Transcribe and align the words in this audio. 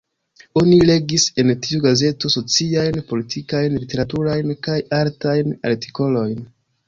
Oni 0.59 0.77
legis 0.89 1.25
en 1.41 1.51
tiu 1.65 1.81
gazeto 1.83 2.31
sociajn, 2.35 2.97
politikajn, 3.11 3.77
literaturajn 3.83 4.57
kaj 4.69 4.79
artajn 5.03 5.53
artikolojn. 5.73 6.43